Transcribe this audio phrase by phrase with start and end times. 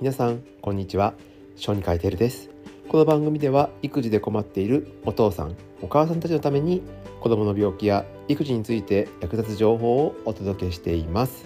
[0.00, 1.12] 皆さんこんにちは。
[1.56, 2.48] 小児科医テルです。
[2.88, 6.80] この番組では育児で困っているお父さんお母さんたちのために
[7.20, 11.44] 子供の病気や育児について役立つ情報をお届けしています、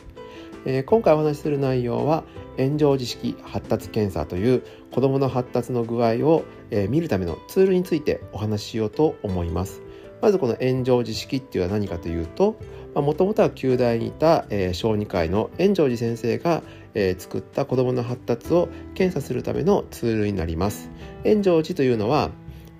[0.66, 2.22] えー、今回お話しする内容は
[2.56, 4.62] 炎上自式発達検査という
[4.92, 9.82] 子供の発達の具合を、えー、見るためのツールについてお話ししようと思います。
[10.22, 12.56] まずこの炎上自式っていうのは何かというと
[12.94, 16.62] もともとは旧大にいた、えー、小児科医の炎上寺先生が、
[16.94, 20.90] えー、作った子どもの発達を検査するためのツールになります。
[21.24, 22.30] 炎上寺というのは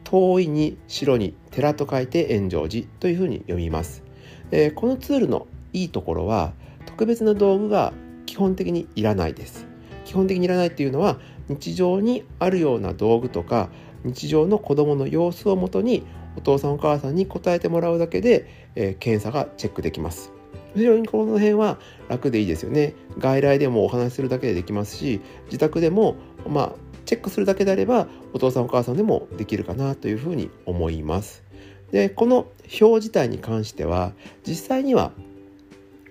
[0.05, 4.03] 遠いに白に寺と書いて炎上寺というふうに読みます。
[4.51, 6.53] えー、このツールのいいところは
[6.87, 7.93] 特別な道具が
[8.27, 9.67] 基本的にいらないです。
[10.05, 13.71] 基本的にいらないっていうのは日常にあるような道具とか
[14.05, 16.05] 日常の子どもの様子をもとに
[16.37, 20.33] お父さんお母さんに答えてもらうだけで、えー、検査がチェックできます。
[20.75, 22.95] 非常にこの辺は楽でいいですよね。
[23.19, 26.17] 外来でもお話しするだけでできますし、自宅でも
[26.49, 26.73] まあ
[27.05, 31.45] チェックするだけであればお父さんお母さんでもできるかなというふうに思います。
[31.93, 32.47] で、この
[32.81, 34.13] 表自体に関しては
[34.47, 35.13] 実際には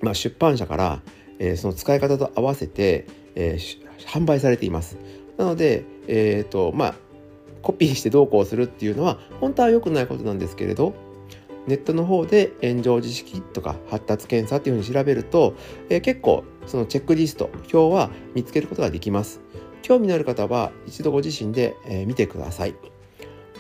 [0.04, 1.02] まあ、出版社から、
[1.40, 4.98] えー、その使い方と合わせて、えー、販売されています。
[5.38, 6.96] なので、えーとまあ、
[7.64, 10.94] コピーしてどうこうするっていうのは本当は良くないことなんですけれど
[11.66, 15.56] ネットの方で炎上知識とか発達検査っていうふうに調べると、
[15.90, 19.42] えー、結構そのチェックリスト表は見つけることができます。
[19.82, 22.76] 興味のある方は一度ご自身で、えー、見てください。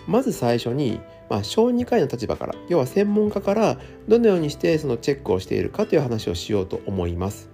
[0.05, 3.79] まず最初に、まあ、小児科医の立場から要は専門家から
[4.09, 7.49] どのようにしてそのチェックをしているかという話をしようと思います。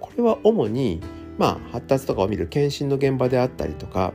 [0.00, 1.00] これは主に
[1.38, 4.12] まあ、発達とかを見る検診の現場であったりとか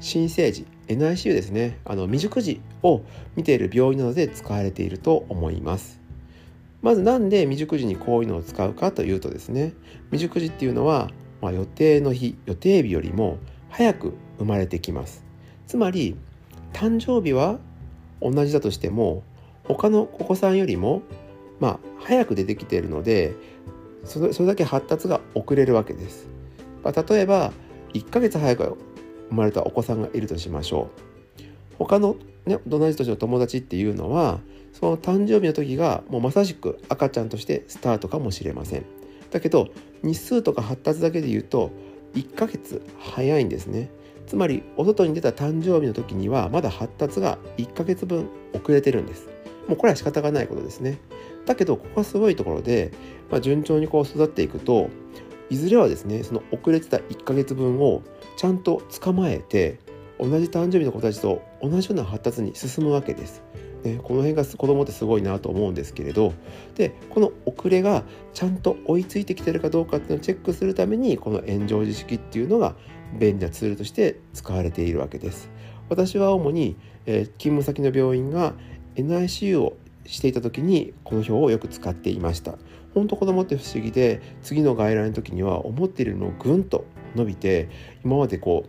[0.00, 1.78] 新生児 NICU ですね。
[1.84, 3.02] あの未熟児を
[3.36, 6.00] 見ている病院などで使われていると思います。
[6.82, 9.72] まずなんで未熟児にこういうのを使うかというとですね。
[10.10, 13.38] 未熟児っていうのは、まあ、予定の日予定日よりも
[13.70, 15.24] 早く生まれてきます。
[15.66, 16.16] つまり
[16.72, 17.58] 誕生日は
[18.20, 19.22] 同じだとしても
[19.64, 21.02] 他のお子さんよりも
[21.60, 23.34] まあ早く出てきているので
[24.04, 26.28] それだけ発達が遅れるわけです、
[26.82, 27.52] まあ、例えば
[27.94, 28.76] 1ヶ月早く
[29.30, 31.44] 生まれたお子さんがいるとしましょう。
[31.78, 34.40] 他のね同じ年の友達っていうのは
[34.72, 38.84] その誕生日の時がもうまさしく赤ちゃんとしてスタートかもしれません。
[39.30, 39.68] だけど
[40.02, 41.70] 日数とか発達だけで言うと
[42.14, 43.90] 1ヶ月早いんですね。
[44.26, 49.28] つまりお外に出た誕生日の時にはまだ発達が1ヶ月分遅れてるんです。
[49.68, 50.98] もうこれは仕方がないことですね。
[51.46, 52.92] だけどここはすごいところで、
[53.30, 54.88] まあ、順調にこう育っていくと
[55.54, 58.02] いずれはですねその遅れてた1ヶ月分を
[58.36, 59.78] ちゃんと捕まえて
[60.18, 63.42] 同じ誕生日の子たちと同じような発達に進むわけです。
[63.84, 66.32] ね、この辺が子供ってすごいなと思うんですけれど
[66.74, 72.76] でこの遅れがちゃんと追いついてきてるかどうかっていうのをチェックするためにこの炎上時式っていうのが
[73.20, 75.50] 便利なツールとして使われているわけです。
[75.90, 78.54] 私は主に、えー、勤務先の病院が
[78.96, 79.76] NICU を
[80.06, 82.54] していた時にこの表をよく使っていました。
[82.94, 86.84] 本当子供って不思議で次の外来の時には思っているのをぐんと
[87.16, 87.68] 伸びて
[88.04, 88.64] 今までこ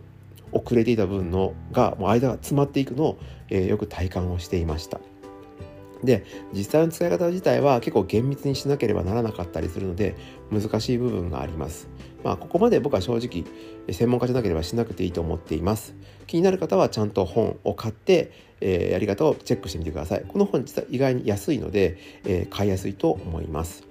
[0.52, 3.18] う遅れていた分のがもう間が詰まっていくのを、
[3.50, 5.00] えー、よく体感をしていました。
[6.06, 10.14] で実際の使い方自体は結構厳密にしなければならなかったりするので
[10.50, 11.88] 難しい部分があります。
[12.24, 13.44] まあここまで僕は正直
[13.92, 15.94] 専門家じゃなければしなくていいと思っています。
[16.26, 20.24] 気になる方はちゃんと本を買って、えー、やり方をチェックしてみてください。
[20.26, 23.86] この本実は意外に安いので、えー、買いやすいと思います。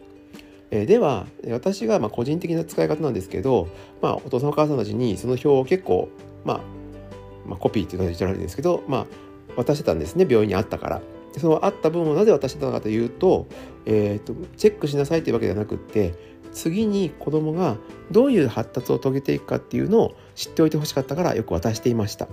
[0.72, 3.68] えでは私がま個人的な使い方なんですけど、
[4.02, 6.10] まあ、お父さんお母さんたちにその表を結構、
[6.44, 6.60] まあ、
[7.46, 9.06] まあ、コピーっていうのは言っちゃ悪いんですけど、まあ、
[9.56, 11.02] 渡してたんですね病院にあったから。
[11.40, 13.48] そのあった分をなぜ渡してたのかというと,、
[13.86, 16.14] えーと、チェックしなさいというわけではなくって
[16.52, 17.78] 次に子供が
[18.12, 22.28] どういう発達を遂げていくかっていうのを知っておいてほしかったからよく渡していました。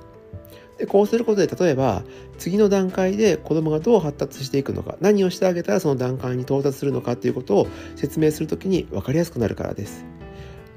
[0.78, 2.02] でこうすることで例えば
[2.38, 10.04] 次の段階で子どもがどう発達していくのか何をしてあげたらその段階に到達するのかっていうことを説明する時に分かりやすくなるからです。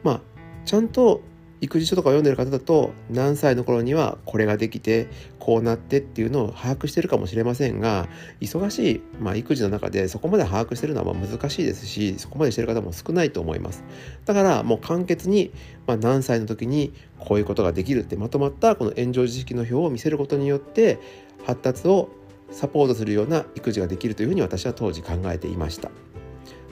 [0.04, 0.22] まあ
[0.66, 1.22] ちゃんと
[1.66, 5.08] 育児書とかを読んでる方だと何歳の頃にはこれができて
[5.40, 8.08] こうなってっていうのを把握してるかもしれませんが
[8.40, 13.84] 忙しい、まあ、育児の中でそこまで把握してるのはま難しいですしそこまでしてる方も少ないと思います。
[14.26, 15.52] だからもう簡潔に、
[15.88, 21.00] まあ、何歳の時にこういうことができるってまとまったこの炎上知識の表を見せることによって
[21.46, 22.10] 発達を
[22.52, 25.90] サポートするような育児ができるというふうに私は当時考えていました。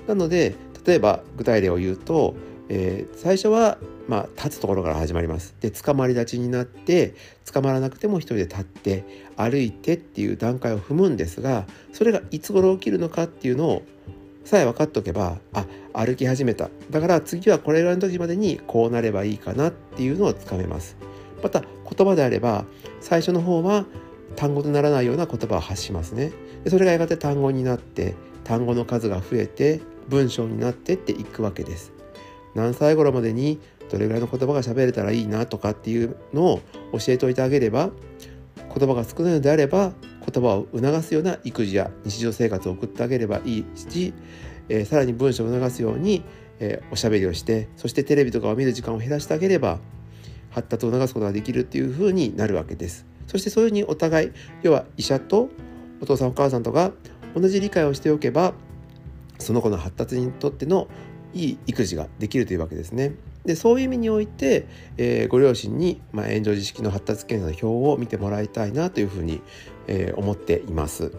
[0.07, 0.55] なので
[0.85, 2.35] 例えば具体例を言うと
[2.69, 3.77] えー、最初は、
[4.07, 5.55] まあ、立つところから始まります。
[5.59, 7.13] で捕まり立ちになって
[7.51, 9.03] 捕まらなくても一人で立って
[9.35, 13.83] 歩いてっていう段階を踏むんですがそれがいつ頃起きるのかっていうのを
[14.45, 16.69] さえ分かっておけばあ歩き始めた。
[16.89, 20.97] だから次はこれぐらいの時までにこうなればいいかなっていうのをつかめます。
[21.41, 22.65] また言葉であれば
[23.01, 23.85] 最初の方は
[24.35, 26.31] 単語とならないような言葉を発しますね。
[26.63, 31.92] でそれがやがて単語になって単語の数が増えて文章になってっていくわけです。
[32.55, 33.59] 何歳頃までに
[33.89, 36.61] どれぐらいの言葉が喋れたらいいなとかっていうのを
[36.93, 37.91] 教えておいてあげれば
[38.75, 39.93] 言葉が少ないのであれば
[40.31, 44.13] 言葉を促すような育児や日常生活を送ってあげればいいし、
[44.69, 46.23] えー、さらに文章を促すように、
[46.59, 49.79] えー、おしゃべりをしてそしてテレビとかを見る時間を減らしてあげれば
[50.49, 53.05] 発達を促すことができるっていうふうになるわけです。
[53.27, 55.49] そしてそういうふうにお互い要は医者と
[56.01, 56.91] お父さんお母さんとか
[57.35, 58.53] 同じ理解をしておけば
[59.39, 60.87] その子の発達にとっての
[61.33, 63.13] いい育児ができるというわけですね。
[63.45, 69.41] でそういう意味において、えー、ご両親に、まあ、炎上自式の発達検査の表を見てもらいたいなというふうに、
[69.87, 71.11] えー、思っています。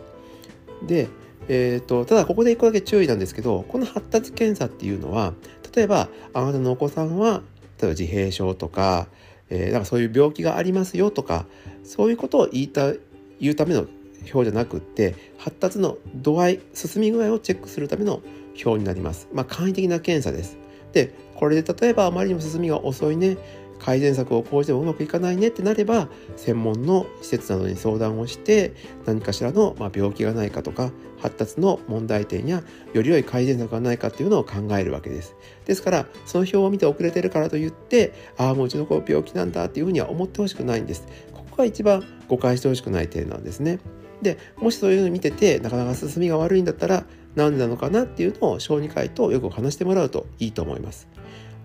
[0.86, 1.08] で、
[1.48, 5.34] えーと、ただここで一個だけ注意なんですけどこの発達検査っていうのは
[5.74, 7.42] 例えばあなたのお子さんは
[7.80, 9.08] 例えば自閉症とか,、
[9.50, 11.46] えー、なんかそういう病気がありますよとか
[11.82, 12.92] そういうことを言いた
[13.40, 13.86] 言うための
[14.32, 18.22] 表じゃなくって発達の度合い進み具合をチェックするための
[18.64, 19.28] 表になります。
[19.32, 20.58] まあ、簡易的な検査です。
[20.92, 23.36] でこれで例えばあまりにも進みが遅いね
[23.80, 28.72] 改善策を講じてもうまくいかないねってなれば専門の施設などに相談をして
[29.04, 30.90] 何かしらのま病気がないかとか
[31.20, 32.62] 発達の問題点や
[32.92, 35.36] より良い改善策がないかっていうのを考えるわけです。
[35.66, 41.06] ですからその表を見て遅れてるからといってああもううちの子病気なんだっていうふうには思ってほしくないんです。
[41.32, 43.80] ここが一番誤解してほしくない点なんですね。
[44.24, 47.04] でもしそういうのを見ててなかなか進みが悪いんだったら
[47.36, 51.06] 何なのかなっていうのを小児科医とよく話してもらうといいと思います。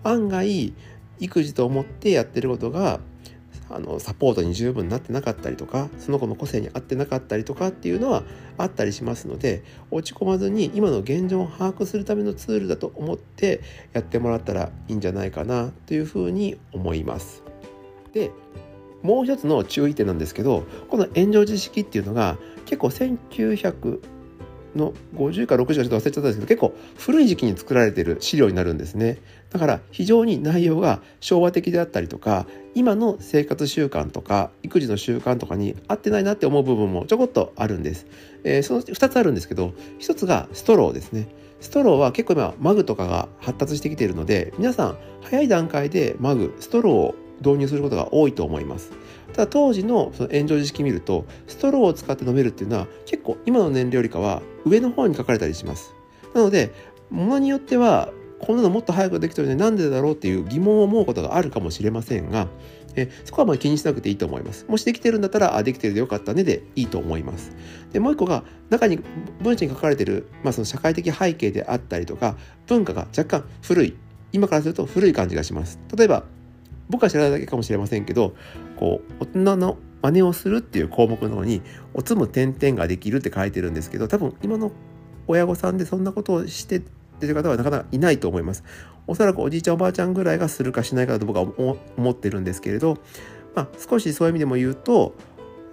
[0.04, 0.72] 案外
[1.18, 3.00] 育児と思ってやってることが
[3.68, 8.24] あのサポートに十分なってなかったりとかその子の個性に合ってなかったりとかっていうのは
[8.58, 13.60] あったりしますので落ち込まずに今の現状を把握するためのツールだと思って
[13.92, 17.44] やってもらったらいいんじゃないかなというふうに思います。
[18.12, 18.32] で
[19.02, 22.36] もう一つの注意点なんですけどこの炎上知識っていうのが
[22.66, 24.00] 結構1900
[24.76, 29.18] の50か60かちょっと忘れちゃったんですけど結構古い時期に作られてる資料になるんですね。
[29.50, 38.06] だから非常に内容が昭和的であったりとか今の生活習慣とか育児の習慣とかに合ってないなって思う部分もちょこっとあるんです、
[38.44, 41.28] えー、その2つあるんですけど1つがストローですね。
[41.60, 48.92] ストローは結構今マグとかが発達してきているので皆さん早い段階でマグストローを導入することが多いと思います
[49.32, 55.94] ただ当時のその炎上時期見るとストローを使って飲めるっていうのは結構今の年齢よりかは上の方に書かれたりします
[56.34, 56.72] なので
[57.10, 62.48] ものによってはこんなのもっと早くできてるのになんでだろうっていう疑問を思うことがあるかもしれませんが
[62.96, 64.66] えそこはまあ気にしなくていいと思います。
[64.68, 67.52] もしできてるんだったら、あ、できてるでよかったねでいいと思います。
[67.92, 68.98] で、もう一個が、中に
[69.40, 72.36] 文章に書かれてる、まあ、その社会的背景であったりとか、
[72.66, 73.96] 文化が若干古い。
[74.32, 75.78] 今からすると古い感じがします。
[75.96, 76.24] 例えば、
[76.90, 78.34] 僕は知らないだけかもしれませんけど
[78.76, 81.62] こう大人の真似をするっていう項目の方に
[81.94, 84.72] 「おつむ点々ができる」って書いてるんですけど多分今の
[85.26, 86.82] 親御さんでそんなことをしてっ
[87.20, 88.64] てる方はなかなかいないと思います。
[89.06, 92.98] おそらくおじいちゃんおばあちゃんぐらいがするかしないかと僕は思ってるんですけれど、
[93.54, 95.14] まあ、少しそういう意味でも言うと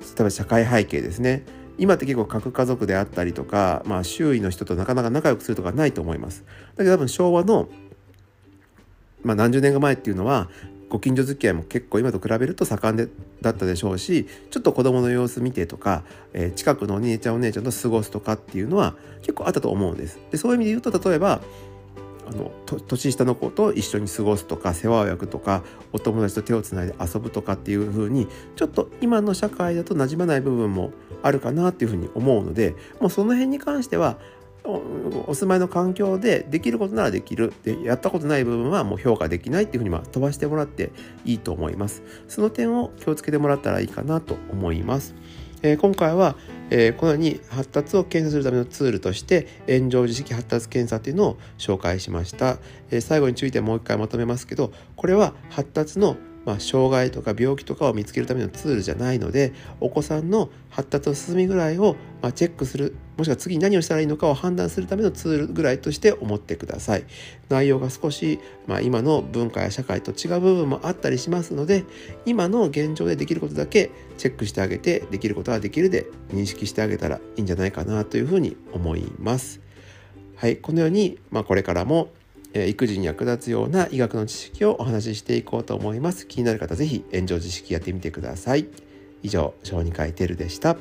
[0.02, 1.44] 例えば社会背景ですね
[1.78, 6.44] 今って結構核家族であったりとか、まあ、周囲の人となかなか仲良くするとかないと思います。
[6.76, 7.70] だけど多分昭和の
[9.24, 10.50] まあ、何十年か前っていうのは
[10.90, 13.08] ご近所付き合いも結構今と比べると盛んで
[13.42, 16.04] だったでしょうしちょっと子供の様子見てとか、
[16.34, 20.20] えー、近くのお兄ちゃんお姉ちゃんと過ごすとかっていうのは結構あったと思うんです。
[20.32, 21.42] でそういう意味で言うと例えば
[22.30, 22.52] あの
[22.88, 25.64] 年下の子と一緒に過ごすとか世話を焼くとか
[25.94, 28.28] お友達と手をつないで遊ぶとかっていう風に
[28.58, 30.92] ちょっと今の社会だと馴染まない部分も
[31.24, 34.18] あるかなっていうふうに思うのでもうその辺に関しては
[35.28, 37.54] お住まいの環境でできることならできる。
[37.64, 40.92] でやったことない部分はもう評価できないっていうふうにま飛ばしてもらって
[41.26, 42.04] いいと思います。
[42.28, 45.16] その点を気をつけてもらったらいいかなと思います、
[45.62, 46.36] えー、今回は、
[46.70, 52.58] えー、このように発達を検査するためのツールとして炎上自識発達検査っていうのを紹介しました、
[52.92, 59.52] えー、最後に注意点もう一回まとめますけどこれは発達のまあ、障害とか病気とかを見つけるためのツールじゃないので
[59.82, 67.04] お子さんの発達の進みぐらいをまチェックするもしくは次に何をしたらいいのかを判断するためのツールぐらいとして思ってください。
[67.50, 71.84] 内容が少し、まあ、今の文化や社会と違う部分もあったりしますので
[72.26, 79.60] 今の現状でできることだけチェックしてあげてできることはできるで認識してあげたらいいんじゃないかなというふうに思います。
[80.36, 82.10] はいこのように、まあ、これからも
[82.54, 86.28] 育児に役立つような医学の知識をお話ししていこうと思います。
[86.28, 88.68] 気になる方是非炎上知識やってみてください。
[89.24, 90.78] 以上、小児科医テルでした。